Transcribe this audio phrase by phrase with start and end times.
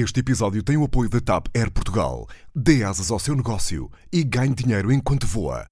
[0.00, 2.28] Este episódio tem o apoio da TAP Air Portugal.
[2.54, 5.66] Dê asas ao seu negócio e ganhe dinheiro enquanto voa.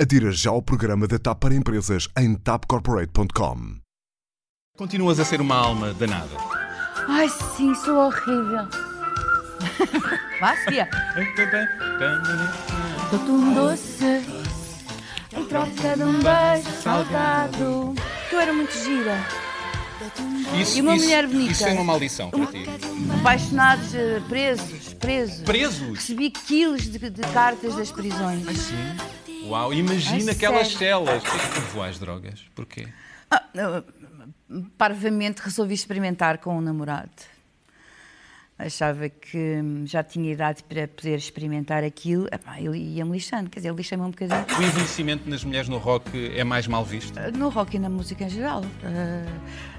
[0.00, 3.80] Adira já ao programa da TAP para empresas em tapcorporate.com.
[4.78, 6.30] Continuas a ser uma alma danada.
[7.08, 8.68] Ai, sim, sou horrível.
[10.38, 10.88] Vá, Sofia.
[13.10, 14.04] Dou-te um doce
[15.36, 17.96] em troca de um beijo salgado.
[18.30, 19.18] Tu era muito gira.
[20.60, 21.52] Isso, E uma isso- mulher bonita?
[21.52, 22.64] Isso é uma maldição para ti.
[23.20, 25.40] Apaixonados, eh, presos, presos.
[25.42, 25.98] Presos?
[25.98, 28.44] Recebi quilos de, de cartas das prisões.
[28.58, 29.46] Sim.
[29.48, 30.78] Uau, imagina A aquelas sério?
[31.06, 31.22] celas.
[31.22, 32.40] Porquê que tu voas drogas?
[32.54, 32.88] Porquê?
[33.30, 33.84] Ah, não,
[34.78, 37.10] parvamente resolvi experimentar com um namorado.
[38.64, 42.28] Achava que hum, já tinha idade para poder experimentar aquilo.
[42.56, 44.44] Ele ia-me lixando, quer dizer, lixa-me um bocadinho.
[44.58, 47.18] O envelhecimento nas mulheres no rock é mais mal visto?
[47.36, 48.62] No rock e na música em geral.
[48.84, 49.24] Ah,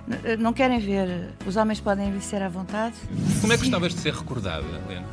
[0.08, 1.30] n- não querem ver?
[1.46, 2.96] Os homens podem envelhecer à vontade?
[3.40, 5.08] Como é que gostavas de ser recordada, Helena?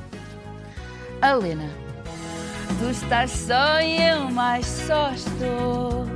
[1.23, 1.71] A Lena.
[2.81, 6.07] Tu estás só e eu mais só estou.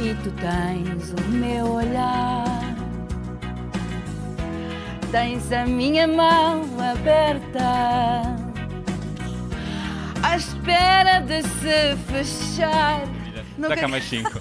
[0.00, 2.55] E tu tens o meu olhar.
[5.10, 7.62] Tens a minha mão aberta.
[10.22, 13.00] À espera de se fechar.
[13.58, 14.30] Dá Nunca- cá mais cinco.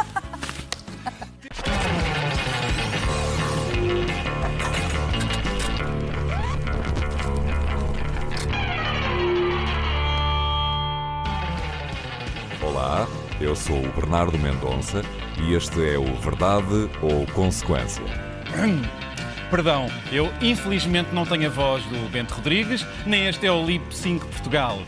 [12.62, 13.08] Olá,
[13.40, 15.02] eu sou o Bernardo Mendonça
[15.42, 18.04] e este é o Verdade ou Consequência.
[19.50, 23.96] Perdão, eu infelizmente não tenho a voz do Bento Rodrigues, nem este é o Lip
[23.96, 24.80] Sync Portugal.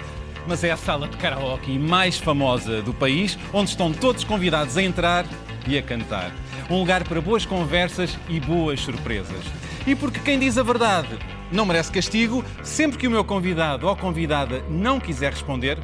[0.48, 4.82] Mas é a sala de karaoke mais famosa do país, onde estão todos convidados a
[4.82, 5.26] entrar
[5.68, 6.32] e a cantar.
[6.70, 9.46] Um lugar para boas conversas e boas surpresas.
[9.86, 11.18] E porque quem diz a verdade
[11.52, 15.78] não merece castigo, sempre que o meu convidado ou convidada não quiser responder,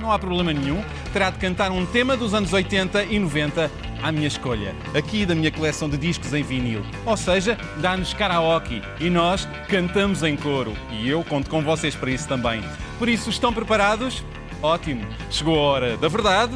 [0.00, 3.70] não há problema nenhum, terá de cantar um tema dos anos 80 e 90
[4.04, 6.84] à minha escolha, aqui da minha coleção de discos em vinil.
[7.06, 10.74] Ou seja, dá-nos karaoke e nós cantamos em coro.
[10.90, 12.62] E eu conto com vocês para isso também.
[12.98, 14.22] Por isso, estão preparados?
[14.62, 15.06] Ótimo!
[15.30, 16.54] Chegou a hora da verdade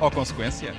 [0.00, 0.74] ou consequência?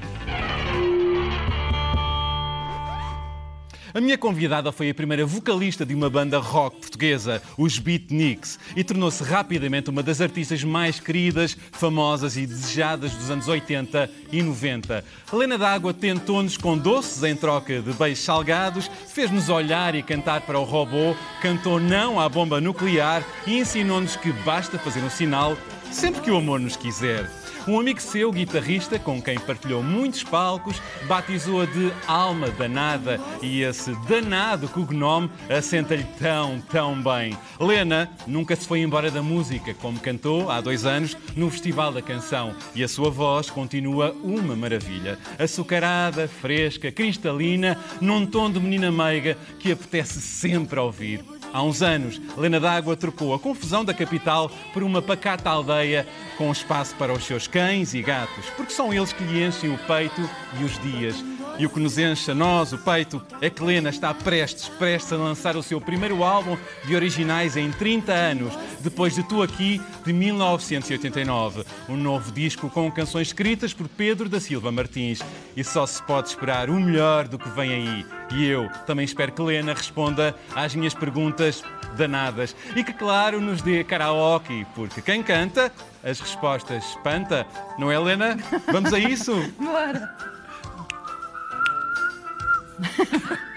[3.93, 8.85] A minha convidada foi a primeira vocalista de uma banda rock portuguesa, os Beatniks, e
[8.85, 15.03] tornou-se rapidamente uma das artistas mais queridas, famosas e desejadas dos anos 80 e 90.
[15.33, 20.59] Helena D'Água tentou-nos com doces em troca de beijos salgados, fez-nos olhar e cantar para
[20.59, 25.57] o robô, cantou não à bomba nuclear e ensinou-nos que basta fazer um sinal
[25.91, 27.40] sempre que o amor nos quiser.
[27.67, 33.93] Um amigo seu, guitarrista, com quem partilhou muitos palcos, batizou-a de Alma Danada e esse
[34.07, 37.37] danado cognome assenta-lhe tão, tão bem.
[37.59, 42.01] Lena nunca se foi embora da música, como cantou há dois anos no Festival da
[42.01, 45.19] Canção, e a sua voz continua uma maravilha.
[45.37, 51.40] Açucarada, fresca, cristalina, num tom de menina meiga que apetece sempre ouvir.
[51.53, 56.07] Há uns anos, Lena D'Água trocou a confusão da capital por uma pacata aldeia
[56.37, 59.77] com espaço para os seus cães e gatos, porque são eles que lhe enchem o
[59.79, 60.21] peito
[60.59, 61.21] e os dias.
[61.61, 65.13] E o que nos enche a nós o peito é que Lena está prestes, prestes
[65.13, 66.57] a lançar o seu primeiro álbum
[66.87, 71.63] de originais em 30 anos, depois de Tu Aqui, de 1989.
[71.87, 75.19] Um novo disco com canções escritas por Pedro da Silva Martins.
[75.55, 78.05] E só se pode esperar o melhor do que vem aí.
[78.33, 81.63] E eu também espero que Lena responda às minhas perguntas
[81.95, 82.55] danadas.
[82.75, 85.71] E que, claro, nos dê karaoke, porque quem canta,
[86.03, 87.45] as respostas espanta.
[87.77, 88.35] Não é, Lena?
[88.71, 89.31] Vamos a isso?
[89.61, 90.40] Bora.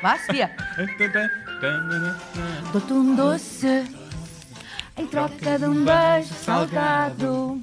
[0.02, 0.50] Vá, Sofia.
[2.72, 3.84] Dou-te um doce
[4.96, 7.60] em troca de um beijo salgado.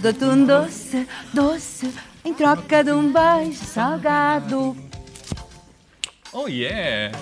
[0.00, 1.94] Dou-te um doce, doce
[2.24, 4.76] em troca de um beijo salgado.
[6.32, 7.16] Oh, yeah!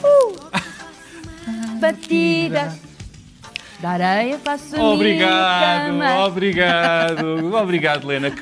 [1.79, 2.77] Batida
[3.79, 6.27] da areia faço Obrigado, cama.
[6.27, 8.33] obrigado, obrigado, Lena.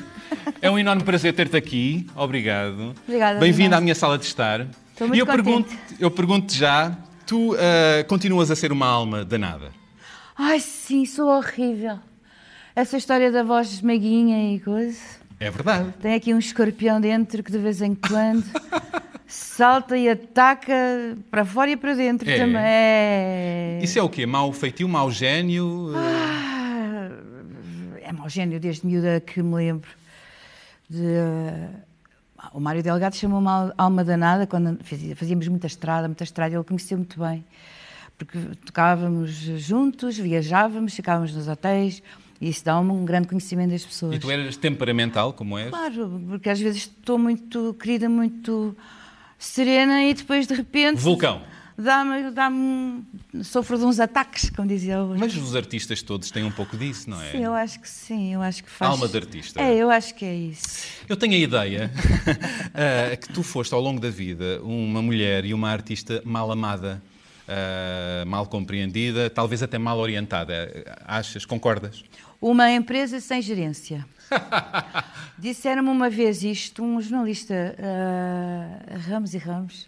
[0.61, 2.07] É um enorme prazer ter-te aqui.
[2.15, 2.93] Obrigado.
[3.07, 3.81] Obrigada, Bem-vinda Bernardo.
[3.81, 4.61] à minha sala de estar.
[4.91, 5.43] Estou muito e eu contente.
[5.43, 9.71] pergunto, eu pergunto já, tu ah, continuas a ser uma alma danada?
[10.37, 11.97] Ai, sim, sou horrível.
[12.75, 14.99] Essa história da voz meiguinha e coisa.
[15.39, 15.93] É verdade.
[16.01, 18.43] Tem aqui um escorpião dentro que de vez em quando
[19.27, 20.73] salta e ataca
[21.31, 22.37] para fora e para dentro É.
[22.37, 22.61] também.
[22.63, 24.25] É, Isso é o quê?
[24.25, 25.91] Mau feitio, mau gênio?
[25.95, 27.09] Ah,
[28.01, 29.89] é mau gênio desde miúda que me lembro.
[30.89, 31.05] De,
[32.53, 34.77] o Mário Delgado chamou-me al- alma danada quando
[35.15, 37.43] fazíamos muita estrada, muita estrada, ele conheceu muito bem.
[38.17, 42.01] porque tocávamos juntos, viajávamos, ficávamos nos hotéis.
[42.39, 44.15] E isso dá um grande conhecimento das pessoas.
[44.15, 45.69] E tu eras temperamental, como és?
[45.69, 48.75] Claro, porque às vezes estou muito querida, muito
[49.39, 50.97] serena e depois de repente.
[51.01, 51.41] Vulcão.
[51.77, 52.31] Dá-me.
[52.31, 52.49] Dá
[53.43, 55.19] sofro de uns ataques, como dizia hoje.
[55.19, 57.31] Mas os artistas todos têm um pouco disso, não é?
[57.31, 58.91] Sim, eu acho que sim, eu acho que faz.
[58.91, 59.61] Alma de artista.
[59.61, 60.87] É, eu acho que é isso.
[61.07, 65.53] Eu tenho a ideia uh, que tu foste ao longo da vida uma mulher e
[65.53, 67.01] uma artista mal amada.
[67.47, 70.83] Uh, mal compreendida, talvez até mal orientada.
[71.05, 71.45] Achas?
[71.45, 72.03] Concordas?
[72.41, 74.03] Uma empresa sem gerência.
[75.37, 79.87] Disseram-me uma vez isto, um jornalista, uh, Ramos e Ramos,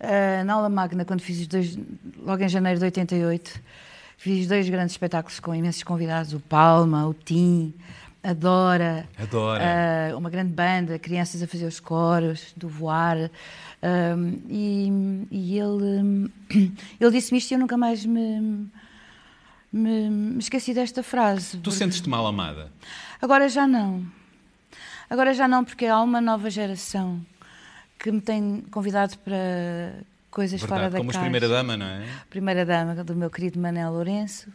[0.00, 1.78] uh, na aula magna, quando fiz dois,
[2.18, 3.60] logo em janeiro de 88,
[4.16, 7.74] fiz dois grandes espetáculos com imensos convidados, o Palma, o Tim,
[8.22, 10.12] a Dora, Adora.
[10.12, 13.30] Uh, uma grande banda, crianças a fazer os coros, do voar.
[13.82, 16.30] Um, e, e, ele,
[17.00, 18.68] ele disse-me isto e eu nunca mais me,
[19.72, 21.56] me, me esqueci desta frase.
[21.58, 22.70] Tu sentes-te mal amada?
[23.22, 24.04] Agora já não.
[25.08, 27.20] Agora já não, porque há uma nova geração
[28.00, 29.92] que me tem convidado para
[30.30, 31.20] coisas Verdade, fora da como caixa.
[31.20, 32.06] Como primeira-dama, não é?
[32.30, 34.48] Primeira-dama do meu querido Manel Lourenço.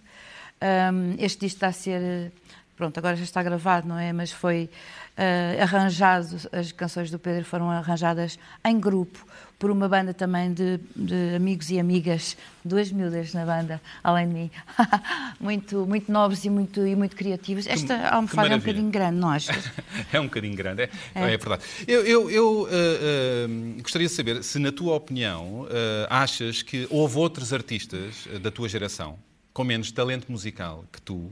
[0.62, 2.31] Um, este disco está a ser...
[2.75, 4.12] Pronto, agora já está gravado, não é?
[4.12, 4.69] Mas foi
[5.18, 9.25] uh, arranjado, as canções do Pedro foram arranjadas em grupo
[9.57, 14.33] por uma banda também de, de amigos e amigas, duas miúdas na banda, além de
[14.33, 14.51] mim,
[15.39, 17.66] muito, muito nobres e muito, e muito criativas.
[17.66, 19.71] Esta almofada é um bocadinho grande, não achas?
[20.12, 21.33] é um bocadinho grande, é, é.
[21.33, 21.63] é verdade.
[21.88, 25.68] Eu, eu, eu uh, uh, gostaria de saber se, na tua opinião,
[26.10, 29.18] achas que houve outros artistas da tua geração
[29.56, 31.31] com menos talento musical que tu,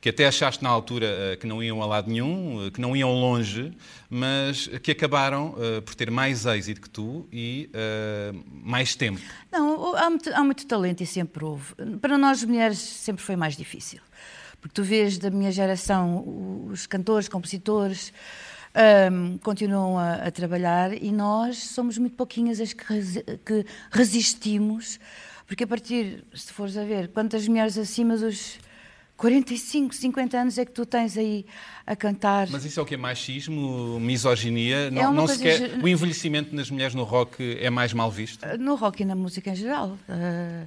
[0.00, 2.96] que até achaste na altura uh, que não iam a lado nenhum, uh, que não
[2.96, 3.72] iam longe,
[4.08, 7.68] mas que acabaram uh, por ter mais êxito que tu e
[8.50, 9.20] mais tempo.
[9.52, 11.74] Não, há muito, há muito, talento e sempre houve.
[12.00, 14.00] Para nós mulheres sempre foi mais difícil.
[14.60, 18.12] Porque tu vês da minha geração os cantores, compositores.
[19.12, 25.00] Um, continuam a, a, trabalhar e nós somos muito pouquinhas as que, resi que resistimos,
[25.44, 28.60] porque a partir, se fores a ver, quantas mulheres acima dos
[29.20, 31.44] 45, 50 anos é que tu tens aí
[31.86, 32.48] a cantar.
[32.48, 34.86] Mas isso é o que é machismo, misoginia?
[34.86, 35.78] É não, não se quer...
[35.78, 38.46] O envelhecimento nas mulheres no rock é mais mal visto?
[38.58, 39.98] No rock e na música em geral.
[40.08, 40.66] Uh,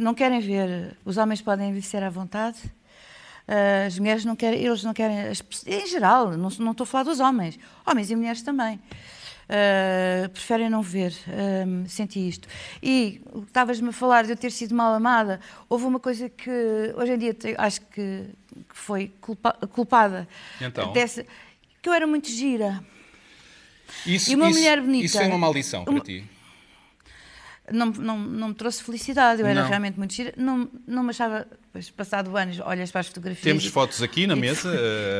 [0.00, 0.96] não querem ver.
[1.04, 2.56] Os homens podem envelhecer à vontade.
[3.46, 5.18] Uh, as mulheres não querem, eles não querem,
[5.66, 8.80] em geral, não, não estou a falar dos homens, homens e mulheres também.
[9.48, 11.12] Uh, preferem não ver.
[11.28, 12.48] Uh, senti isto.
[12.82, 15.40] E estavas-me a falar de eu ter sido mal amada.
[15.68, 16.50] Houve uma coisa que
[16.96, 18.24] hoje em dia acho que,
[18.68, 20.28] que foi culpa, culpada
[20.60, 20.92] então?
[20.92, 21.24] dessa.
[21.80, 22.82] Que eu era muito gira.
[24.04, 25.06] Isso, e uma isso, mulher bonita.
[25.06, 26.24] Isso foi uma maldição para uma, ti?
[27.72, 29.68] Não, não, não me trouxe felicidade, eu era não.
[29.68, 30.32] realmente muito gira.
[30.36, 33.44] Não, não me achava, pois, passado anos, olhas para as fotografias.
[33.44, 34.72] Temos e, fotos aqui na mesa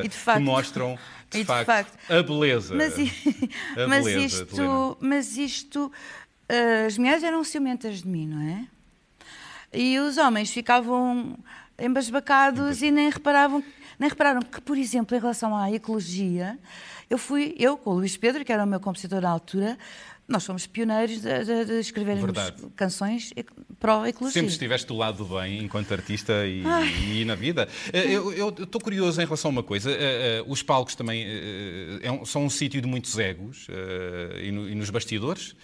[0.04, 0.98] e de facto, que mostram
[1.30, 2.74] de, de facto, facto, a beleza.
[2.74, 2.94] Mas,
[3.76, 5.92] a mas beleza isto, mas isto
[6.50, 8.66] uh, as mulheres eram ciumentas de mim, não é?
[9.72, 11.36] E os homens ficavam
[11.78, 13.62] embasbacados e nem reparavam,
[13.98, 16.58] nem repararam que, por exemplo, em relação à ecologia,
[17.08, 19.78] eu fui, eu com o Luís Pedro, que era o meu compositor na altura,
[20.28, 22.32] nós fomos pioneiros de, de, de escrevermos
[22.74, 23.32] canções
[23.78, 24.40] pró-ecologia.
[24.40, 26.64] Sempre estiveste do lado do bem enquanto artista e,
[27.20, 27.68] e na vida.
[27.92, 29.90] Eh, eu estou curioso em relação a uma coisa.
[29.90, 33.68] Uh, uh, os palcos também é são um sítio de muitos egos
[34.42, 35.54] e, no, e, nos bastidores.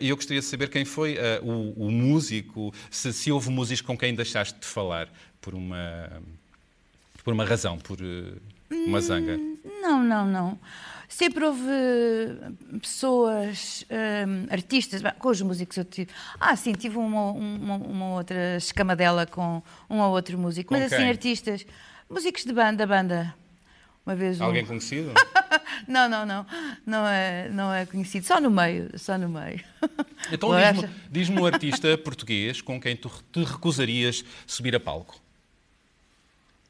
[0.00, 3.96] E eu gostaria de saber quem foi o, o, músico, se, se houve músicos com
[3.96, 5.08] quem deixaste de falar
[5.40, 6.10] por uma,
[7.22, 7.98] por uma razão, por
[8.70, 9.36] uma zanga.
[9.36, 10.58] Hum, não, não, não.
[11.08, 11.68] Sempre houve
[12.80, 16.10] pessoas, um, artistas, com os músicos eu tive.
[16.38, 20.68] Ah, sim, tive uma, uma, uma outra escamadela com um ou outro músico.
[20.68, 20.98] Com Mas quem?
[20.98, 21.66] assim, artistas,
[22.08, 23.34] músicos de banda, banda.
[24.06, 24.44] Uma vez um...
[24.44, 25.12] Alguém conhecido?
[25.86, 26.46] não, não, não.
[26.86, 28.24] Não é, não é conhecido.
[28.24, 29.62] Só no meio, só no meio.
[30.30, 35.20] Então diz-me diz um artista português com quem tu te recusarias subir a palco.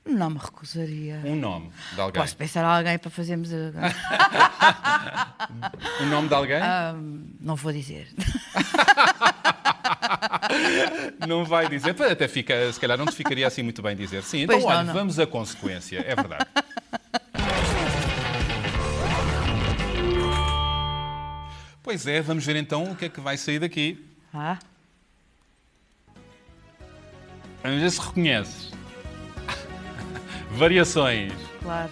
[0.04, 1.20] Não me recusaria.
[1.24, 2.22] Um nome de alguém.
[2.22, 3.50] Posso pensar alguém para fazermos.
[6.00, 6.62] um nome de alguém?
[6.62, 8.08] Um, não vou dizer.
[11.26, 11.94] não vai dizer.
[12.02, 14.22] Até fica, se calhar não te ficaria assim muito bem dizer.
[14.22, 14.94] Sim, então pois olha, não, não.
[14.94, 16.02] vamos à consequência.
[16.06, 16.46] É verdade.
[21.82, 24.04] Pois é, vamos ver então o que é que vai sair daqui.
[24.32, 24.58] Ah.
[27.62, 28.79] Vamos ver se reconheces.
[30.52, 31.32] Variações.
[31.62, 31.90] Claro.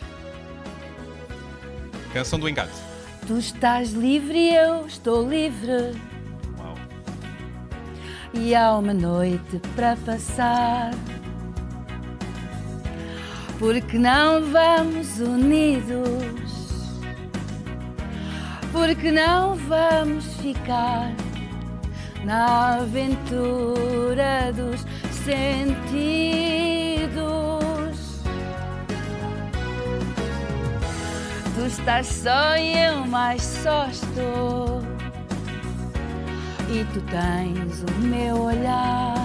[2.12, 2.72] Canção do engate.
[3.26, 5.94] Tu estás livre e eu estou livre.
[6.58, 6.74] Uau.
[8.34, 10.90] e há uma noite para passar.
[13.58, 16.48] Porque não vamos unidos?
[18.72, 21.12] Porque não vamos ficar
[22.24, 24.80] na aventura dos
[25.24, 26.88] sentidos?
[31.58, 34.80] Tu estás só e eu mais só estou.
[36.70, 39.16] E tu tens o meu olhar.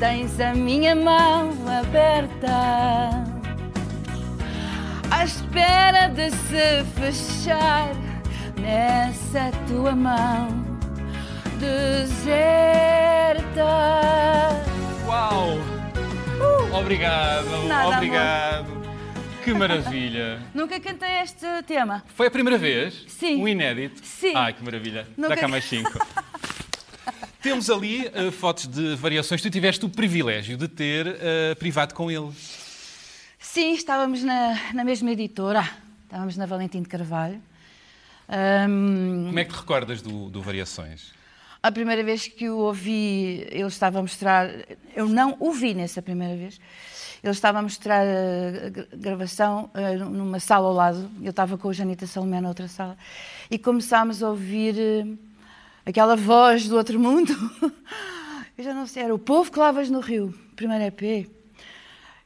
[0.00, 3.22] Tens a minha mão aberta,
[5.10, 7.90] à espera de se fechar
[8.58, 10.48] nessa tua mão
[11.58, 12.56] deserta.
[15.06, 15.58] Uau!
[16.72, 18.75] Obrigado, Nada, obrigado.
[19.46, 20.42] Que maravilha.
[20.52, 22.02] Nunca cantei este tema.
[22.16, 23.04] Foi a primeira vez?
[23.06, 23.40] Sim.
[23.40, 24.04] Um inédito?
[24.04, 24.32] Sim.
[24.34, 25.06] Ai, que maravilha.
[25.16, 25.88] Nunca- Dá cá mais cinco.
[27.40, 29.40] Temos ali eh, fotos de variações.
[29.40, 32.32] Tu tiveste o privilégio de ter eh, privado com ele.
[33.38, 35.62] Sim, estávamos na, na mesma editora.
[36.02, 37.40] Estávamos na Valentim de Carvalho.
[38.28, 41.14] Ahm, Como é que te recordas do, do Variações?
[41.62, 44.50] A primeira vez que o ouvi, ele estava a mostrar.
[44.96, 46.58] Eu não o vi nessa primeira vez.
[47.28, 51.10] Ele estava a mostrar a gra- gravação eh, numa sala ao lado.
[51.22, 52.96] Eu estava com o Janita Salomé na outra sala.
[53.50, 55.06] E começámos a ouvir eh,
[55.84, 57.32] aquela voz do outro mundo.
[58.56, 61.28] Eu já não sei, era o povo que lavas no rio, primeiro EP.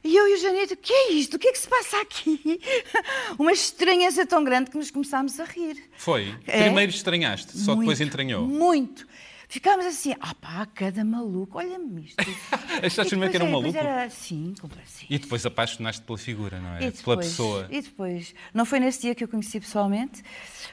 [0.03, 1.35] E eu e o Janito, o que é isto?
[1.35, 2.59] O que é que se passa aqui?
[3.37, 5.77] Uma estranheza tão grande que nos começámos a rir.
[5.97, 6.33] Foi?
[6.47, 6.63] É?
[6.63, 8.47] Primeiro estranhaste, só depois Muito, entranhou.
[8.47, 9.05] Muito.
[9.51, 12.15] Ficámos assim, ah pá, cada maluco, olha-me isto.
[12.81, 13.77] Achaste primeiro que era um depois maluco?
[13.77, 15.07] Era, sim, completamente.
[15.09, 16.75] E depois apaixonaste pela figura, não é?
[16.77, 17.67] E Pela depois- pessoa.
[17.69, 20.23] E depois, não foi nesse dia que eu conheci pessoalmente,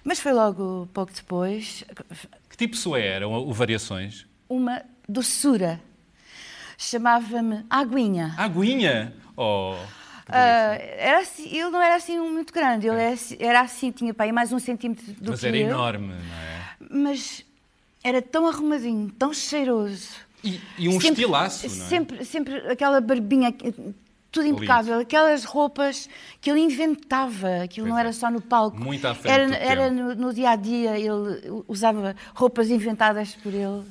[0.04, 1.82] mas foi logo pouco depois,
[2.48, 4.26] Que tipo de pessoa era o Variações?
[4.48, 5.80] uma doçura.
[6.76, 8.34] Chamava-me Aguinha.
[8.38, 9.12] Aguinha?
[9.36, 9.74] Oh,
[10.30, 10.38] delícia.
[10.38, 14.30] era assim, ele não era assim muito grande, ele era, assim- era assim, tinha aí
[14.30, 16.76] mais um centímetro do Mas que era eu, enorme, não é?
[16.90, 17.44] mas
[18.08, 20.08] era tão arrumadinho, tão cheiroso.
[20.42, 21.88] E, e um Sempre- estilaço, não é?
[21.88, 23.52] Sempre, sempre aquela barbinha,
[24.30, 26.08] tudo impecável, aquelas roupas
[26.40, 28.00] que ele inventava, aquilo Pois não é.
[28.02, 28.78] era só no palco.
[28.78, 31.10] Muito à frente Era, era no, no dia a dia, ele
[31.66, 33.82] usava roupas inventadas por ele.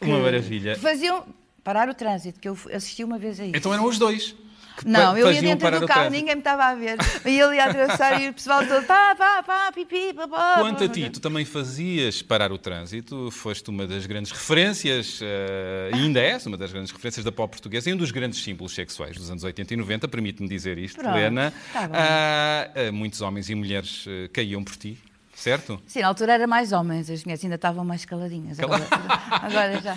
[0.00, 0.76] Uma maravilha.
[0.76, 1.24] faziam
[1.62, 3.56] parar o trânsito, que eu assisti uma vez a isso.
[3.56, 4.34] Então eram os dois.
[4.84, 6.96] Não, eu ia dentro do carro, ninguém me estava a ver.
[7.24, 10.56] E ele ia atravessar e o pessoal todo pá, pá, pá, pipi, pá, pá.
[10.60, 15.90] Quanto a ti, tu também fazias parar o trânsito, foste uma das grandes referências, eh,
[15.92, 19.16] ainda és uma das grandes referências da pop portuguesa e um dos grandes símbolos sexuais
[19.16, 21.52] dos anos 80 e 90, permite-me dizer isto, Pronto, Helena.
[21.72, 24.98] tá ah, muitos homens e mulheres eh, caíam por ti,
[25.40, 25.80] certo?
[25.86, 28.60] Sim, na altura era mais homens, as mulheres ainda estavam mais caladinhas.
[28.60, 28.86] Agora,
[29.30, 29.96] agora, já,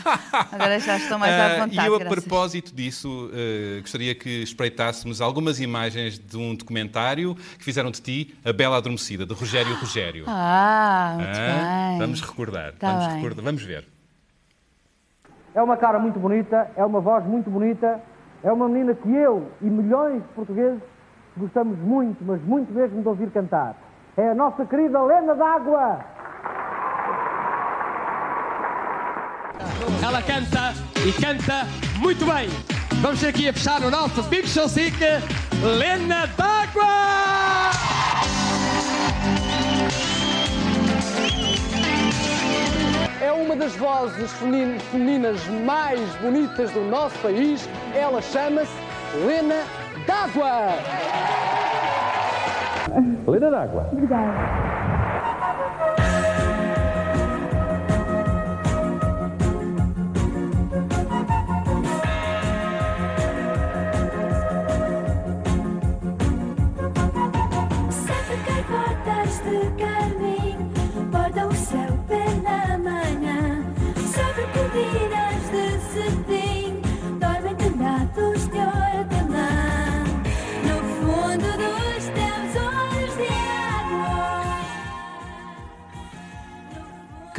[0.51, 1.75] agora já estão mais à Ah, vontade.
[1.75, 2.19] e eu, a graças.
[2.23, 8.35] propósito disso, eh, gostaria que espreitássemos algumas imagens de um documentário que fizeram de ti
[8.45, 10.23] A Bela Adormecida, de Rogério Rogério.
[10.27, 11.99] Ah, muito Ah, bem.
[11.99, 13.15] Vamos recordar, Tá vamos bem.
[13.17, 13.87] recordar, vamos ver.
[15.53, 18.01] É uma cara muito bonita, é uma voz muito bonita,
[18.43, 20.79] é uma menina que eu e milhões de portugueses
[21.37, 23.75] gostamos muito, mas muito mesmo de ouvir cantar.
[24.17, 25.99] É a nossa querida Lena d'Água.
[30.05, 30.73] Ela canta
[31.05, 31.65] e canta
[31.97, 32.47] muito bem.
[33.01, 34.97] Vamos aqui a fechar o nosso Big Show Sick,
[35.63, 37.73] Lena d'Água!
[43.21, 47.67] É uma das vozes femini- femininas mais bonitas do nosso país.
[47.95, 48.71] Ela chama-se
[49.25, 49.63] Lena
[50.05, 50.69] d'Água.
[53.27, 53.89] Lena d'Água.
[53.91, 54.82] Sete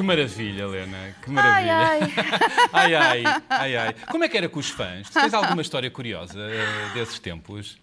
[0.04, 1.76] maravilha, Helena, que Ai, maravilha.
[1.76, 2.00] ai.
[2.72, 3.94] ai, ai, ai, ai.
[4.10, 5.08] Como é que era com os fãs?
[5.08, 7.78] Tu tens alguma história curiosa eh, desses tempos?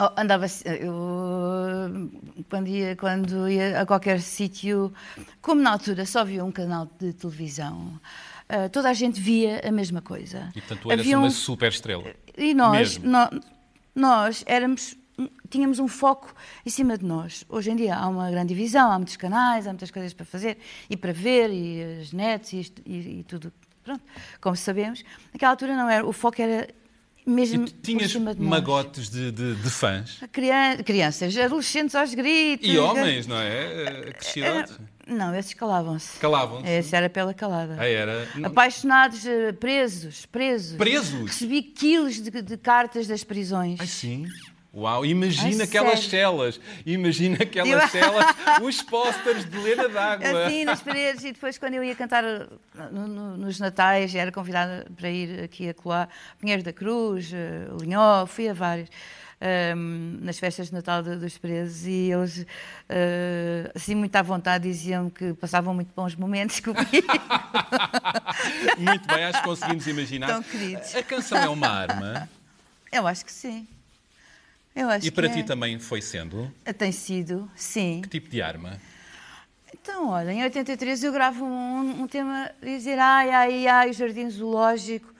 [0.00, 2.10] Oh, andava assim, eu
[2.50, 4.92] quando ia, quando ia a qualquer sítio,
[5.40, 8.00] como na altura só havia um canal de televisão,
[8.48, 10.48] ah, toda a gente via a mesma coisa.
[10.54, 12.04] E portanto tu eras Havia uma um- super estrela.
[12.36, 13.08] E nós, Mesmo.
[13.10, 13.30] nó-
[13.94, 14.96] nós éramos
[15.48, 16.34] tínhamos um foco
[16.66, 17.44] em cima de nós.
[17.48, 20.58] Hoje em dia há uma grande divisão, há muitos canais, há muitas coisas para fazer
[20.90, 23.52] e para ver, e as nets e, isto- e- e tudo.
[23.82, 24.02] Pronto,
[24.40, 25.04] como sabemos.
[25.32, 26.68] Naquela altura não era, o foco era
[27.26, 28.50] mesmo E tinhas cima de nós.
[28.50, 30.20] magotes de, de- de fãs.
[30.32, 32.66] Crian- crianças, adolescentes aos gritos.
[32.68, 34.12] E homens, não é?
[34.18, 34.78] Crescidos.
[35.06, 36.18] Não, esses calavam-se.
[36.18, 36.66] Calavam-se.
[36.66, 37.76] Esse era pela calada.
[37.78, 38.26] Ah, era.
[38.42, 40.76] Apaixonados, eh, presos, presos.
[40.78, 41.26] Presos?
[41.30, 43.78] Recebi quilos de, de cartas das prisões.
[43.80, 44.26] Ai, sim.
[44.76, 46.10] Uau, imagina Ai, aquelas sério?
[46.10, 46.60] celas.
[46.84, 48.26] Imagina aquelas celas,
[48.60, 50.46] os pósteres de Lena d'Água.
[50.46, 52.24] Assim, nas paredes, e depois quando eu ia cantar
[52.90, 56.08] no- no- nos Natais, era convidada para ir aqui a colar
[56.40, 58.88] Pinheiros da Cruz, eh, Linhó, fui a vários.
[59.40, 62.46] ehm, nas festas de Natal dos presos e eles,
[62.88, 67.06] eh, assim, muito à vontade, diziam que passavam muito bons momentos comigo.
[68.78, 70.26] Muito bem, acho que conseguimos imaginar.
[70.28, 70.94] Tão queridos.
[70.94, 72.28] A canção é uma arma
[72.90, 73.66] Eu acho que sim.
[74.74, 75.42] Eu acho e para ti é.
[75.42, 76.52] também foi sendo.
[76.76, 78.00] Tem sido, sim.
[78.02, 78.80] Que tipo de arma?
[79.72, 84.28] Então, olha, em 83 eu gravo um, um tema dizer ai, ai, ai, o jardim
[84.28, 85.12] zoológico,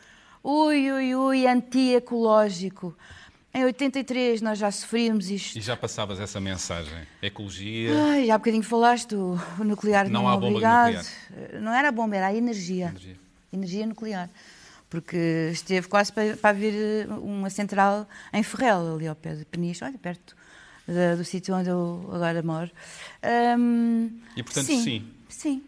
[0.43, 2.97] ui, ui, ui, anti-ecológico.
[3.53, 5.57] Em 83 nós já sofríamos isto.
[5.57, 7.07] E já passavas essa mensagem.
[7.23, 7.91] Ecologia.
[8.07, 11.07] Ai, há bocadinho falaste, o, o nuclear Não não, há bomba obrigado.
[11.61, 12.87] Não era bomba, era a energia.
[12.87, 13.17] Energia.
[13.53, 14.29] Energia nuclear.
[14.95, 19.45] Porque esteve quase para, para vir eh, uma central em Ferrel, ali ao pé de
[19.45, 20.37] Peniche, olha, perto
[20.87, 22.71] da- do sítio onde eu agora moro.
[23.21, 25.05] Ahm, E, portanto, sim.
[25.29, 25.63] Sim.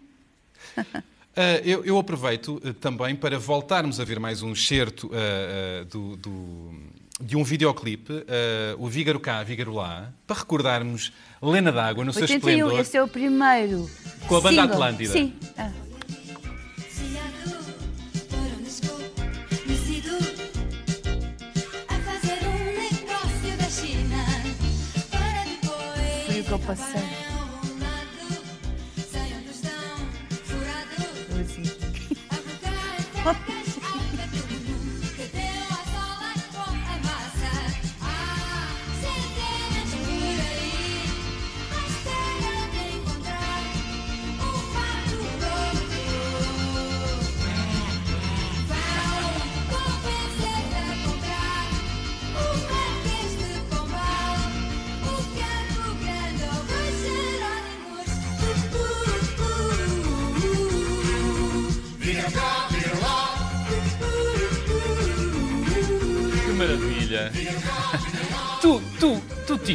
[1.38, 6.16] Ah, eu, eu aproveito eh, também para voltarmos a ver mais um excerto ah, do,
[6.16, 6.72] do-
[7.20, 8.12] de um videoclipe,
[8.78, 12.80] o Vígaro cá, Vígaro lá, para recordarmos Lena d'Água no seu 81, esplendor.
[12.80, 13.90] esse é o primeiro.
[14.28, 14.74] Com a banda single.
[14.82, 15.12] Atlântida.
[15.12, 15.34] Sim.
[15.58, 15.72] Ah.
[26.58, 27.25] Depois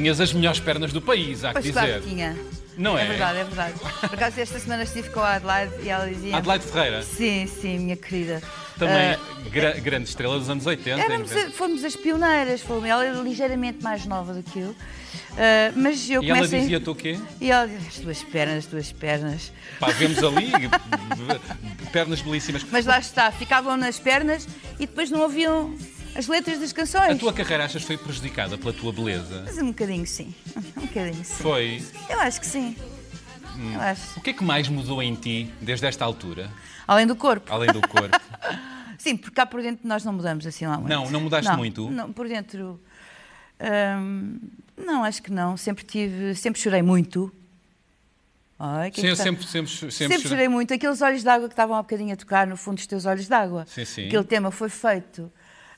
[0.02, 1.80] tinhas as melhores pernas do país, há que Pois dizer.
[1.80, 2.36] claro que tinha.
[2.78, 3.04] Não é?
[3.04, 3.74] É verdade, é verdade.
[3.80, 6.38] Por acaso, esta semana estive com a Adelaide e ela dizia.
[6.38, 8.42] Adelaide Ferreira, Sim, sim, minha querida.
[8.80, 9.20] também Ah,
[9.52, 11.00] gra- grande estrela dos anos 80.
[11.00, 11.48] e éramos 90.
[11.50, 12.86] a- fomos as pioneiras, fomos.
[12.90, 14.76] Ela era ligeiramente mais nova do que eu.
[15.38, 17.20] Ah, mas eu E ela dizia-te o quê?
[17.40, 19.52] E ela dizia, as tuas pernas, as tuas pernas.
[19.80, 20.52] Pá, vemos ali
[21.92, 22.66] pernas belíssimas.
[22.72, 24.48] Mas lá está, ficavam nas pernas
[24.80, 25.76] e depois não ouviam
[26.16, 27.12] as letras das canções.
[27.12, 29.44] A tua carreira achas foi prejudicada pela tua beleza?
[29.46, 30.34] Mas um bocadinho sim.
[30.78, 31.44] Um bocadinho sim.
[31.44, 31.84] Foi.
[32.10, 32.76] Eu acho que sim.
[33.58, 33.74] Hum.
[33.76, 34.20] Eu acho.
[34.20, 36.50] O que é que mais mudou em ti desde esta altura?
[36.88, 37.52] Além do corpo.
[37.54, 38.18] Além do corpo.
[38.98, 40.90] Sim, porque cá por dentro nós não mudamos assim lá muito.
[40.90, 41.90] Não, não mudaste Não, muito?
[41.90, 42.80] Não, por dentro.
[44.00, 44.38] hum,
[44.78, 45.58] não, acho que não.
[45.58, 46.36] Sempre tive.
[46.36, 47.34] Sempre chorei muito.
[48.60, 50.72] Ai, que Sim, eu está- sempre, sempre, sempre, Sempre, chorei muito.
[50.72, 53.66] Aqueles olhos d'água que estavam há bocadinho a tocar no fundo dos teus olhos d'água.
[53.68, 54.06] Sim, sim.
[54.06, 55.32] Aquele tema foi feito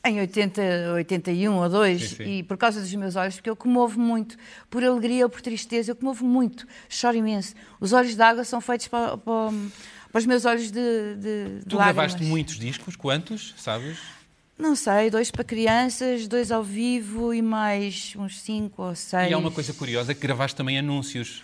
[0.06, 0.62] em 80,
[0.96, 2.24] 81 ou 2 Sim, sim.
[2.40, 4.36] e por causa dos meus olhos, porque eu comovo muito,
[4.70, 7.54] por alegria ou por tristeza, eu comovo muito, choro imenso.
[7.80, 9.52] Os olhos d'água são feitos para, para,
[10.12, 12.12] para os meus olhos de, de, de Tu lágrimas.
[12.14, 13.98] gravaste muitos discos, quantos, sabes?
[14.60, 19.32] Não sei, dois para crianças, dois ao vivo e mais uns cinco ou seis.
[19.32, 21.42] E há uma coisa curiosa que gravaste também anúncios.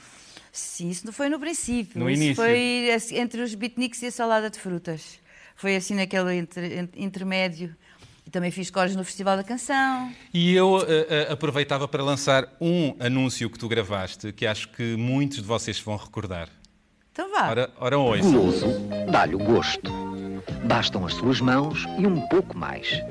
[0.51, 1.99] Sim, isso não foi no princípio.
[1.99, 2.35] No isso início.
[2.43, 5.17] foi entre os beatniks e a salada de frutas.
[5.55, 7.75] Foi assim naquele en- intermédio.
[8.29, 10.13] E também fiz cores no Festival da Canção.
[10.31, 14.95] E eu eh, eh, aproveitava para lançar um anúncio que tu gravaste, que acho que
[14.95, 16.47] muitos de vocês vão recordar.
[17.11, 17.49] Então vá.
[17.49, 18.21] Ora, ora hoje.
[18.21, 18.67] Guloso
[19.11, 19.91] dá-lhe o gosto.
[20.63, 23.01] Bastam as suas mãos e um pouco mais.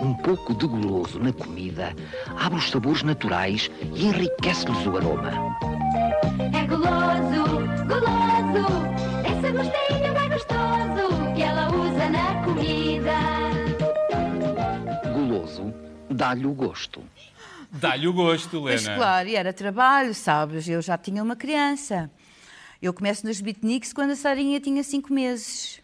[0.00, 1.94] Um pouco de guloso na comida
[2.34, 5.58] abre os sabores naturais e enriquece-lhes o aroma.
[6.54, 8.66] É guloso, guloso,
[9.26, 10.13] esse gostinho é gostoso
[16.16, 17.02] dá-lhe o gosto.
[17.70, 18.94] Dá-lhe o gosto, Lena.
[18.96, 20.68] claro, e era trabalho, sabes?
[20.68, 22.10] Eu já tinha uma criança.
[22.80, 25.80] Eu começo nos beatniks quando a Sarinha tinha cinco meses.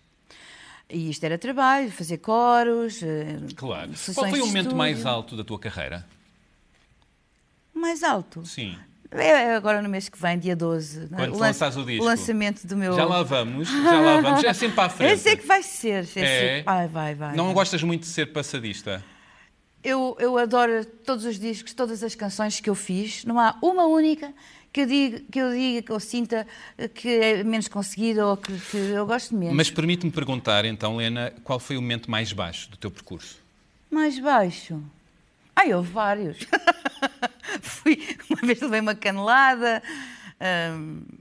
[0.89, 3.03] E isto era trabalho, fazer coros.
[3.03, 3.91] eh, Claro.
[4.15, 6.07] Qual foi o momento mais alto da tua carreira?
[7.75, 8.45] O Mais alto?
[8.45, 8.77] Sim.
[9.13, 11.09] É agora no mês que vem, dia 12.
[11.11, 11.23] não é?
[11.23, 12.05] Quando lan- lançares o disco.
[12.05, 12.95] lançamento do meu.
[12.95, 14.45] Já lá vamos, já lá vamos.
[14.45, 15.11] É sempre para a frente.
[15.13, 15.95] Eu sei que vai ser.
[15.95, 16.05] É É?
[16.05, 17.35] sempre- Vai, vai, vai.
[17.37, 17.55] Não vai.
[17.55, 19.03] gostas muito de ser passadista?
[19.83, 23.25] Eu, eu adoro todos os discos, todas as canções que eu fiz.
[23.25, 24.33] Não há uma única
[24.73, 26.47] que eu diga, que eu, diga, que eu sinta
[26.95, 29.57] que é menos conseguida ou que, que eu gosto menos.
[29.57, 33.39] Mas permite-me perguntar, então, Lena, qual foi o momento mais baixo do teu percurso?
[33.91, 34.83] Mais baixo?
[35.57, 36.39] Ai, houve vários.
[37.63, 39.83] Fui, uma vez levei uma canelada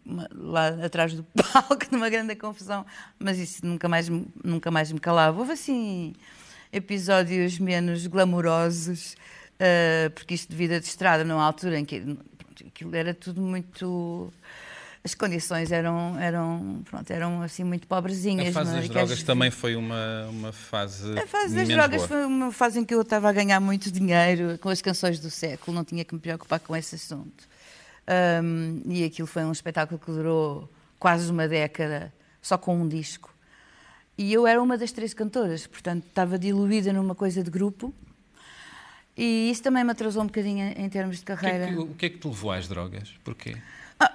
[0.05, 2.85] uma- lá atrás do palco, numa grande confusão,
[3.17, 4.09] mas isso nunca mais,
[4.43, 5.37] nunca mais me calava.
[5.39, 6.13] Houve assim
[6.71, 9.15] episódios menos glamourosos,
[9.59, 13.41] ah, porque isto de vida de estrada, numa altura em que pronto, aquilo era tudo
[13.41, 14.31] muito.
[15.01, 18.49] As condições eram, eram, pronto, eram assim muito pobrezinhas.
[18.49, 18.79] A fase é?
[18.81, 21.17] das drogas também foi uma, uma fase.
[21.17, 22.07] a fase das drogas boa.
[22.07, 25.31] foi uma fase em que eu estava a ganhar muito dinheiro com as canções do
[25.31, 27.47] século, não tinha que me preocupar com esse assunto.
[28.05, 33.33] Ahm, e aquilo foi um espetáculo que durou quase uma década, só com um disco.
[34.19, 37.93] E eu era uma das três cantoras, portanto estava diluída numa coisa de grupo.
[39.15, 41.67] E isso também me atrasou um bocadinho em termos de O que, é carreira.
[41.67, 43.13] que, o que é que te levou às drogas?
[43.23, 43.55] Porquê?
[43.97, 44.11] Ah,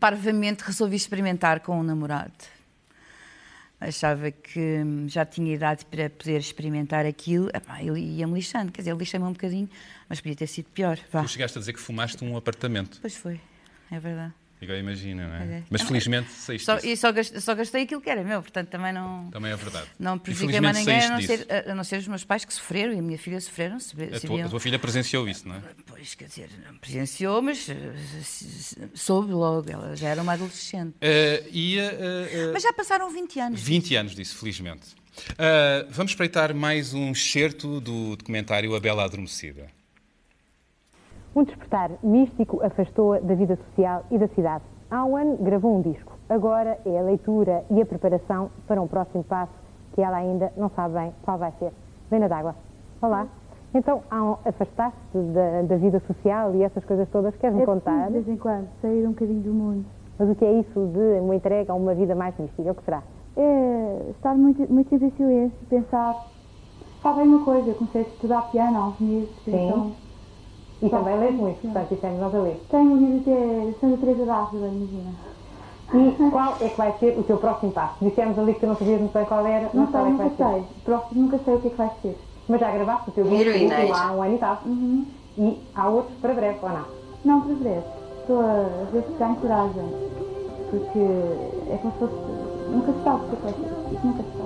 [0.00, 2.32] parvamente resolvi experimentar com um namorado.
[3.78, 7.50] Achava que hum, já tinha idade para poder experimentar aquilo.
[7.78, 9.68] Ele ia-me lixando, quer dizer, lixei-me um bocadinho,
[10.08, 10.98] mas podia ter sido pior.
[11.12, 11.22] Vá.
[11.24, 12.98] Tu chegaste a dizer que fumaste um apartamento.
[13.02, 13.38] Pois foi,
[13.90, 14.32] é verdade.
[14.62, 15.58] Agora imagina, não é?
[15.58, 15.62] é.
[15.68, 16.86] Mas felizmente saíste Só, disso.
[16.86, 19.86] e só gastei, só gastei aquilo que era meu, portanto também não, Também é verdade.
[19.98, 22.54] não prejudiquei mais ninguém, a não, ser, a, a não ser os meus pais que
[22.54, 23.80] sofreram e a minha filha sofreram.
[23.80, 25.62] Se, A se tua, viam- a tua filha presenciou isso, não é?
[25.86, 30.94] Pois, quer dizer, não presenciou, mas eh, soube logo, ela já era uma adolescente.
[31.00, 33.60] Eh, e eh, eh, Mas já passaram 20 anos.
[33.60, 34.88] 20 anos disso, felizmente.
[35.90, 39.66] Vamos espreitar mais um excerto do documentário A Bela Adormecida.
[41.34, 44.64] Um despertar místico afastou-a da vida social e da cidade.
[44.90, 46.12] Há um ano gravou um disco.
[46.28, 49.52] Agora é a leitura e a preparação para um próximo passo
[49.94, 51.72] que ela ainda não sabe bem qual vai ser.
[52.10, 52.54] Vena d'água.
[53.00, 53.26] Olá.
[53.74, 57.34] Então, há um afastar-se da, da vida social e essas coisas todas.
[57.36, 58.06] Queres-me É contar?
[58.08, 59.86] de vez em quando, sair um bocadinho do mundo.
[60.18, 62.70] Mas o que é isso de uma entrega a uma vida mais mística?
[62.70, 63.02] O que será?
[63.34, 66.14] É estar muito, muito em silêncio, pensar.
[67.02, 69.66] Sabe uma coisa, comecei a estudar piano há uns meses, Sim.
[69.68, 69.92] então
[70.82, 72.60] E também lês muito, portanto, isso é nós a ler.
[72.70, 75.10] tenho o livro até Santa Teresa d'Ávila, imagina.
[75.94, 77.94] E qual é que vai ser o teu próximo passo?
[78.00, 80.16] Dissemos ali que tu não sabias muito bem qual era, Não mas qual sei, é
[80.16, 80.54] que nunca vai ser?
[80.54, 80.64] sei.
[80.84, 82.18] Próximo, nunca sei o que é que vai ser.
[82.48, 84.02] Mas já gravaste o teu disco já.
[84.08, 84.58] há um ano e tal.
[84.66, 85.06] Uhum.
[85.38, 86.84] E há outros para breve, ou não?
[87.24, 87.84] Não para breve.
[88.20, 89.84] Estou a ver se ganho coragem.
[90.70, 92.14] Porque é como se fosse.
[92.70, 93.94] Nunca se sabe o que é que vai ser.
[93.94, 94.41] Isso nunca se sabe.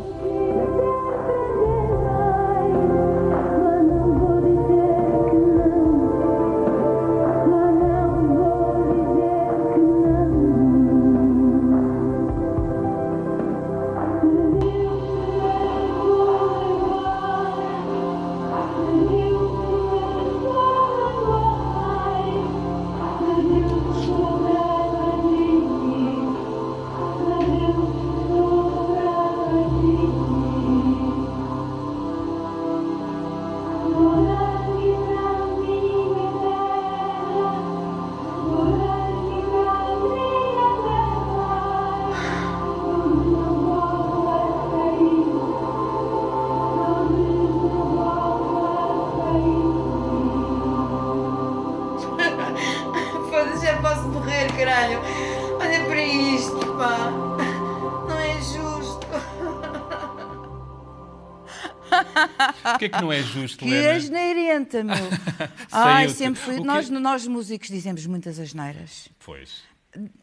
[62.91, 63.93] Que é que não é justo, Que Lena?
[63.97, 64.97] asneirenta, meu.
[65.73, 66.55] Ai, sempre fui.
[66.57, 69.09] O que- Nós, nós músicos dizemos muitas asneiras.
[69.25, 69.63] Pois.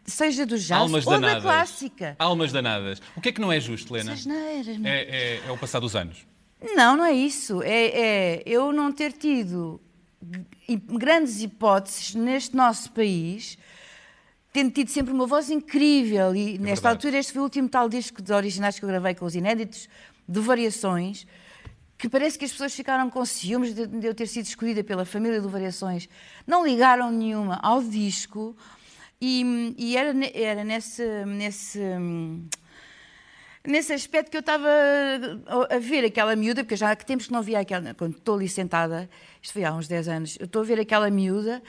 [0.06, 1.36] Seja do jazz Almas ou danadas.
[1.44, 2.16] da clássica.
[2.20, 3.02] Almas danadas.
[3.16, 4.14] O que é que não é justo, Lena?
[4.14, 4.92] As asneiras, meu.
[4.92, 6.26] É, é- é o passar dos anos.
[6.76, 7.62] Não, não é isso.
[7.64, 7.86] É,
[8.40, 9.82] é eu não ter tido
[10.88, 13.58] grandes hipóteses neste nosso país,
[14.54, 16.36] tendo tido sempre uma voz incrível.
[16.36, 16.88] E nesta verdade.
[16.88, 19.90] altura, este foi o último tal disco de originais que eu gravei com os inéditos,
[20.28, 21.28] de variações,
[22.04, 25.06] que parece que as pessoas ficaram com ciúmes de, de eu ter sido escolhida pela
[25.06, 26.10] família do Variações.
[26.46, 28.58] Não ligaram nenhuma ao disco.
[29.22, 31.80] E, e era, era nesse, nesse,
[33.66, 34.68] nesse aspecto que eu estava
[35.70, 38.50] a- ver aquela miúda, porque já há tempos que não via aquela, quando estou ali
[38.50, 39.10] sentada,
[39.42, 41.64] isto foi há uns 10 anos, eu estou a ver aquela miúda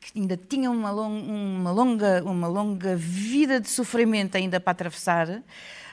[0.00, 1.20] que ainda tinha uma, lon-
[1.60, 5.42] uma longa, uma longa vida de sofrimento ainda para atravessar,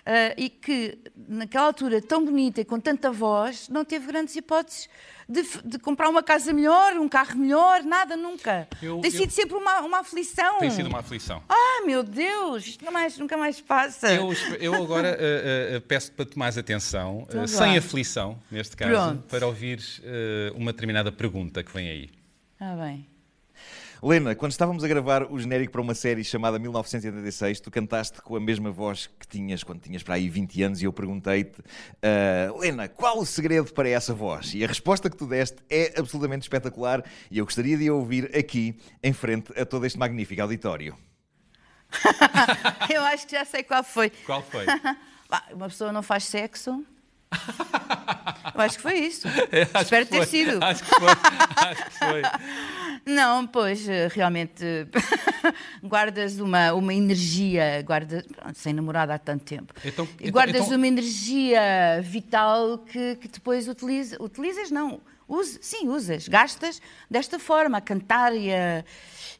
[0.05, 4.89] ah, e que, naquela altura tão bonita e com tanta voz, não teve grandes hipóteses
[5.29, 8.67] de, de comprar uma casa melhor, um carro melhor, nada, nunca.
[8.81, 10.59] Eu- Tem eu- sido sempre uma, uma aflição.
[10.59, 11.41] Tem sido uma aflição.
[11.47, 14.11] Ah, meu Deus, isto nunca mais, nunca mais passa.
[14.13, 18.75] Eu, eu agora uh, uh, uh, peço para tomares atenção, Então uh, sem aflição, neste
[18.75, 19.27] caso, Pronto.
[19.29, 22.09] para ouvires uh, uma determinada pergunta que vem aí.
[22.59, 23.07] Ah, bem.
[24.03, 28.35] Lena, quando estávamos a gravar o genérico para uma série chamada 1986, tu cantaste com
[28.35, 31.61] a mesma voz que tinhas quando tinhas para aí 20 anos e eu perguntei-te,
[32.01, 34.55] ah, Lena, qual o segredo para essa voz?
[34.55, 38.35] E a resposta que tu deste é absolutamente espetacular e eu gostaria de a ouvir
[38.35, 40.97] aqui, em frente a todo este magnífico auditório.
[42.89, 44.09] Eu acho que já sei qual foi.
[44.25, 44.65] Qual foi?
[45.53, 46.83] Uma pessoa não faz sexo.
[48.55, 49.27] Eu acho que foi isso.
[49.27, 50.63] Acho Espero que ter foi, sido.
[50.63, 51.09] Acho que foi.
[51.09, 52.21] Acho que foi.
[53.05, 54.63] Não, pois, eh, realmente
[55.83, 59.73] guardas uma, uma energia, guarda, pronto, sem namorada há tanto tempo.
[59.83, 61.61] Então- E então- guardas então- uma energia
[62.03, 68.35] vital que, que depois utiliza, utilizas, não, use, sim, usas, gastas desta forma, a cantar
[68.35, 68.83] e a,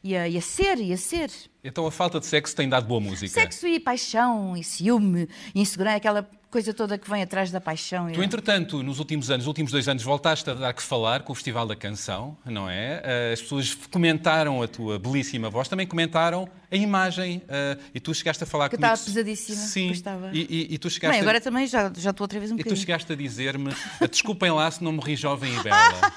[0.02, 1.30] e a, e a ser, e a ser.
[1.62, 3.28] Então a falta de sexo tem dado boa música.
[3.32, 8.12] Sexo e paixão, e ciúme, e insegurança, aquela coisa toda que vem atrás da paixão.
[8.12, 11.32] Tu, entretanto, nos últimos anos, nos últimos dois anos, voltaste a dar que falar com
[11.32, 13.00] o Festival da Canção, não é?
[13.02, 18.14] Eh, As pessoas comentaram a tua belíssima voz, também comentaram a imagem eh, e tu
[18.14, 18.92] chegaste a falar Que comigo.
[18.92, 19.86] estava pesadíssima, Sim.
[19.88, 20.30] que estava.
[20.32, 22.54] E, e- e tu chegaste Bem, a- agora também já, já estou outra vez um
[22.54, 22.80] E tu bocadinho.
[22.80, 23.70] chegaste a dizer-me,
[24.10, 26.12] desculpem lá se não morri jovem e bela.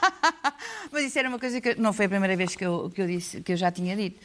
[0.92, 3.08] Mas isso era uma coisa que não foi a primeira vez que eu, que eu
[3.08, 4.20] disse, que eu já tinha dito.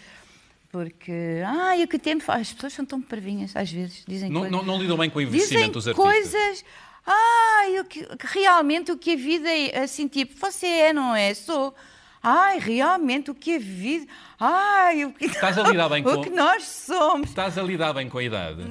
[0.71, 2.25] Porque, ai, o que tempo.
[2.31, 4.57] As pessoas são tão parvinhas, às vezes, dizem Não, coisas.
[4.59, 6.13] não, não lidam bem com o Dizem envelhecimento dos artistas.
[6.13, 6.65] coisas.
[7.05, 11.15] Ai, o que, que realmente o que a vida é assim, tipo, você é, não
[11.15, 11.35] é?
[11.35, 11.75] Sou.
[12.23, 14.07] Ai, realmente o que a vida.
[14.39, 15.25] Ai, o que.
[15.27, 17.29] Estás a lidar bem o com- que nós somos.
[17.31, 18.63] Estás a lidar bem com a idade?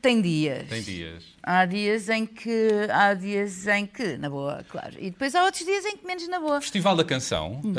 [0.00, 0.68] Tem dias.
[0.68, 1.22] Tem dias.
[1.42, 2.70] Há dias em que.
[2.90, 4.94] Há dias em que, na boa, claro.
[4.98, 6.60] E depois há outros dias em que menos na boa.
[6.62, 7.74] Festival da Canção Hum.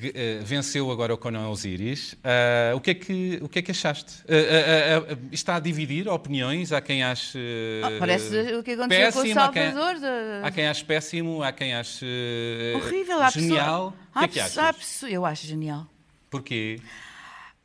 [0.00, 2.14] g- eh, venceu agora o Conan Osiris.
[2.22, 4.22] Eh, o, que é que, o que é que achaste?
[4.28, 6.72] Eh, eh, eh, está a dividir opiniões?
[6.72, 7.38] Há quem ache.
[7.82, 10.44] Ah, parece o que aconteceu com o péssimo, há quem- Salvador.
[10.44, 12.06] Há quem ache péssimo, há quem ache
[12.76, 13.18] Horrível.
[13.30, 13.90] Genial.
[13.90, 15.02] pessoa- o que é que achas?
[15.04, 15.86] Eu acho genial.
[16.28, 16.80] Porquê?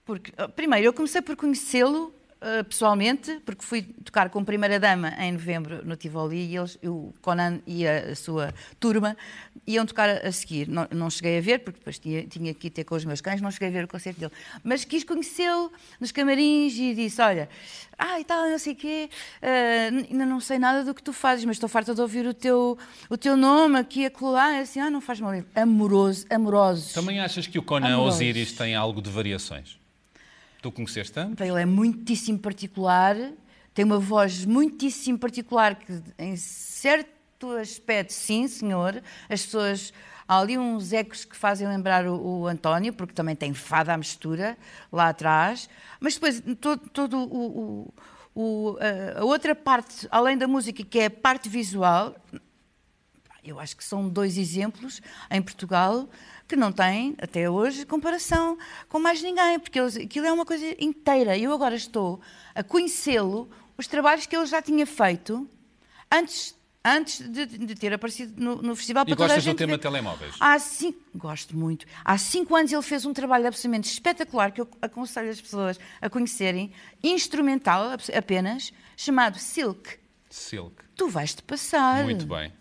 [0.06, 2.14] Porque, ah, primeiro, eu comecei por conhecê-lo
[2.48, 7.12] ah, pessoalmente, porque fui tocar com Primeira Dama em novembro no Tivoli e eles, o
[7.20, 9.18] Conan e a, a sua turma
[9.66, 10.68] iam tocar a, a seguir.
[10.68, 13.20] Não, não cheguei a ver, porque depois tinha, tinha que ir ter com os meus
[13.20, 14.32] cães, não cheguei a ver o concerto dele.
[14.64, 17.50] Mas quis conhecê-lo nos camarins e disse: Olha,
[17.98, 19.10] ah, e tal, não sei o quê,
[19.42, 22.34] ah, ainda não sei nada do que tu fazes, mas estou farta de ouvir o
[22.34, 22.78] teu,
[23.10, 24.60] o teu nome aqui e acolá.
[24.60, 25.32] Assim, ah, não faz mal.
[25.56, 26.94] Amoroso, amorosos.
[26.94, 28.18] Também achas que o Conan Amorosos.
[28.18, 29.84] Osiris tem algo de variações?
[30.66, 31.44] Tu conheceste tanto?
[31.44, 33.16] Ele é muitíssimo particular,
[33.72, 39.00] tem uma voz muitíssimo particular que, em certo aspecto, sim, senhor,
[39.30, 39.94] as pessoas.
[40.28, 43.98] Há ali uns ecos que fazem lembrar o, o António, porque também tem fada à
[43.98, 44.58] mistura
[44.92, 47.94] lá atrás, mas depois todo, todo o,
[48.34, 48.78] o- o-
[49.20, 52.16] a- outra parte, além da música, que é a parte visual,
[53.44, 55.00] eu acho que são dois exemplos
[55.30, 56.10] em Portugal
[56.48, 60.66] que não têm, até hoje, comparação com mais ninguém, porque eles, aquilo é uma coisa
[60.80, 61.38] inteira.
[61.38, 62.22] Eu agora estou
[62.54, 65.50] a conhecê-lo, os trabalhos que ele já tinha feito
[66.12, 69.04] antes, antes de, de ter aparecido no, no festival.
[69.04, 69.80] E para toda a gostas do gente tema ver.
[69.80, 70.36] telemóveis?
[70.40, 71.86] Há cinco, gosto muito.
[72.04, 76.10] Há cinco anos ele fez um trabalho absolutamente espetacular que eu aconselho as pessoas a
[76.10, 76.72] conhecerem,
[77.04, 79.98] instrumental apenas, chamado Silk.
[80.30, 80.76] Silk.
[80.96, 82.04] Tu vais-te passar.
[82.04, 82.52] Muito bem.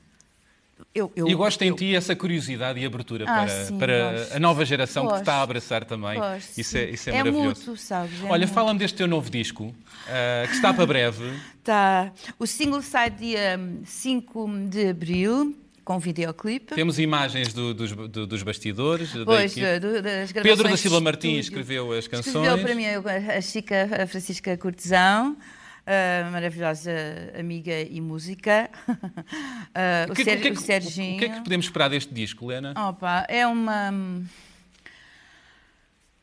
[0.94, 4.26] Eu, eu, e gosto em eu- ti essa curiosidade e abertura Ah, para, sim, para
[4.36, 6.18] a nova geração que está a abraçar também.
[6.18, 7.60] Gosto, isso é, isso é, É maravilhoso.
[7.60, 8.22] mútuo, sabes?
[8.22, 9.74] É Olha, fala-me deste teu novo disco,
[10.08, 11.24] ah, que está para breve.
[11.64, 12.12] Tá.
[12.38, 16.74] O single sai dia hum, 5 de abril, com videoclipe.
[16.74, 19.14] Temos imagens do- dos, do- dos bastidores.
[19.14, 19.78] da Pois, equipe.
[19.80, 22.36] do- das gravações Pedro da Silva Martins escreveu as canções.
[22.46, 25.36] Escreveu para mim a Chica a Francisca Cortesão,
[25.86, 26.90] a maravilhosa
[27.38, 28.70] amiga e música.
[29.76, 31.16] Ah, o, que- Ser- que é o que- Serginho.
[31.16, 32.72] O que é que podemos esperar deste disco, Lena?
[32.88, 33.92] Opa, é uma.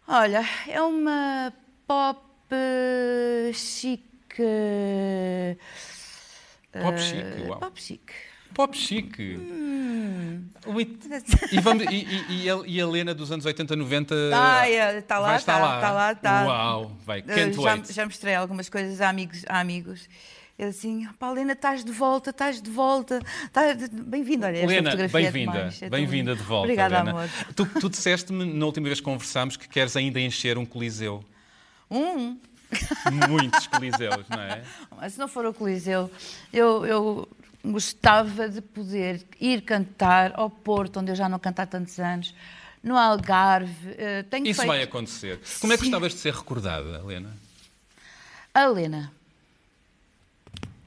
[0.07, 1.53] Olha, é uma
[1.85, 4.43] pop eh, chique.
[6.71, 7.59] Pop chique, uau.
[7.59, 8.13] Pop chique.
[8.53, 9.37] Pop chique.
[9.37, 10.47] Hum.
[11.51, 15.37] E, vamos, e, e- e Lena dos anos 80, 90 Ah, é, está lá, vai
[15.37, 15.75] estar está lá.
[15.75, 16.45] está lá, está.
[16.45, 17.91] Uau, vai, Eh, can't já, wait.
[17.93, 19.43] já mostrei algumas coisas a amigos.
[19.49, 20.07] A amigos.
[20.59, 23.19] Eu assim, pá, Helena, estás de volta, estás de volta.
[23.45, 26.65] Estás Bem-vinda, olha, esta Lena, fotografia é bem-vinda, é bem-vinda de volta.
[26.65, 27.09] Obrigada, Lena.
[27.11, 27.29] amor.
[27.55, 31.23] Tu, tu disseste-me na última vez que conversámos que queres ainda encher um coliseu.
[31.89, 32.37] Um?
[33.27, 34.61] muitos coliseus, não é?
[34.95, 36.09] Mas se não for o Coliseu,
[36.53, 37.27] eu, eu
[37.63, 42.33] gostava de poder ir cantar ao Porto, onde eu já não canto há tantos anos,
[42.83, 43.89] no Algarve.
[43.97, 44.67] eh, tenho Isso feito...
[44.67, 45.39] vai acontecer.
[45.59, 47.35] Como é que gostavas de ser recordada, Helena?
[48.53, 49.11] A Helena.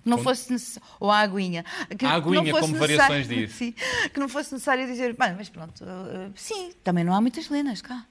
[0.05, 0.29] Não Como?
[0.29, 0.87] fosse necessário.
[1.01, 1.65] Ou a aguinha.
[1.99, 3.55] Que A aguinha, como variações disso.
[3.57, 3.73] Sim,
[4.13, 5.17] que não fosse necessário dizer.
[5.17, 8.05] "Bem, mas pronto, eh, sim, também não há muitas Lenas cá.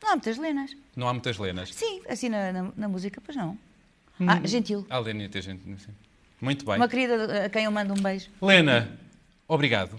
[0.00, 0.76] Não há muitas Lenas.
[0.94, 1.74] Não há muitas Lenas.
[1.74, 3.58] Sim, assim na, na- na música, pois não.
[4.28, 4.86] Ah, gentil.
[4.90, 5.62] A Helena tem gente.
[5.80, 5.92] sim.
[6.42, 6.74] Muito bem.
[6.74, 8.26] Uma querida a quem eu mando um beijo.
[8.42, 8.90] Helena,
[9.46, 9.92] obrigado.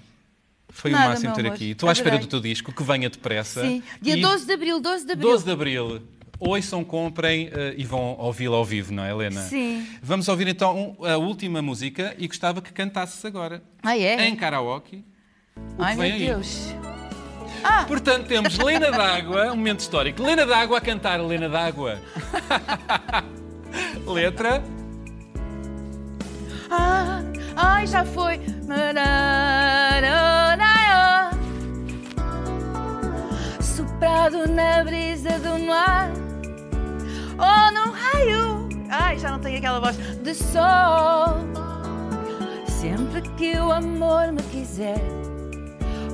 [0.69, 1.55] Foi Nada, máximo meu ter amor.
[1.55, 1.71] aqui.
[1.71, 3.61] Estou à espera do teu disco, que venha depressa.
[3.61, 3.81] Sim.
[4.01, 5.29] Dia E 12 de abril, 12 de abril.
[5.29, 6.01] 12 de Abril.
[6.39, 9.41] Ouçam, comprem eh, e vão ouvi-la ao vivo, não é, Helena?
[9.43, 9.87] Sim.
[10.01, 13.61] Vamos ouvir então um- a última música e gostava que cantasses agora.
[13.81, 14.27] Ah, é?
[14.27, 15.05] Em karaoke.
[15.77, 16.25] O Ai, meu aí?
[16.25, 16.73] Deus.
[17.87, 20.21] Portanto, temos Lena d'Água, um momento histórico.
[20.21, 22.01] Lena d'Água a cantar Lena d'Água.
[24.05, 24.61] Letra.
[26.69, 27.21] Ah,
[27.55, 28.39] ai, já foi.
[28.67, 29.03] Marararará.
[33.61, 36.09] Soprado na brisa do mar.
[37.37, 38.69] Oh, num raio.
[38.89, 41.35] Ai, já não tenho aquela voz de sol.
[42.67, 45.01] Sempre que o amor me quiser,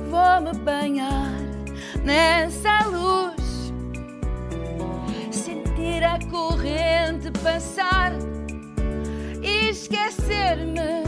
[0.08, 1.32] vou-me banhar
[2.04, 3.72] nessa luz.
[5.30, 8.12] Sentir a corrente passar
[9.70, 11.04] esquecer-me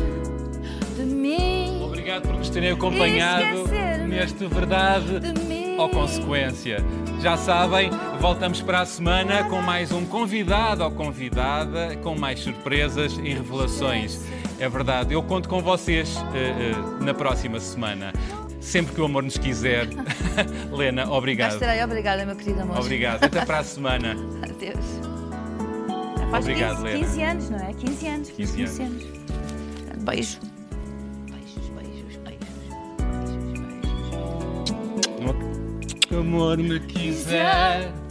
[0.96, 1.82] de mim.
[1.82, 3.66] Obrigado por nos terem acompanhado
[4.08, 5.20] neste Verdade
[5.78, 6.78] ou Consequência.
[7.20, 13.18] Já sabem, voltamos para a semana com mais um convidado ou convidada, com mais surpresas
[13.18, 14.20] e revelações.
[14.60, 18.12] É verdade, eu conto com vocês eh, eh, na próxima semana.
[18.60, 19.88] Sempre que o amor nos quiser.
[20.70, 21.54] Lena, obrigado.
[21.54, 21.82] estarei.
[21.82, 22.78] Obrigada, meu querido amor.
[22.78, 23.24] Obrigado.
[23.24, 24.16] Até para a semana.
[24.42, 25.11] Adeus.
[26.32, 26.98] Faz Obrigado, 15, Lena.
[27.04, 27.74] 15 anos, não é?
[27.74, 28.30] 15 anos.
[28.30, 28.80] 15 anos.
[28.80, 29.04] anos.
[30.02, 30.38] Beijo.
[31.30, 32.48] Beijos, beijos, beijos.
[36.10, 38.01] O amor me quiser.